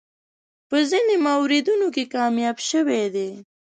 په 0.69 0.77
ځینو 0.89 1.15
موردونو 1.25 1.87
کې 1.95 2.11
کامیاب 2.15 2.57
شوی 2.69 3.03
دی. 3.15 3.29